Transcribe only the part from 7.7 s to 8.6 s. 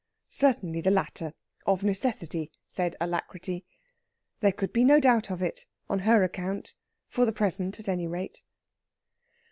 at any rate.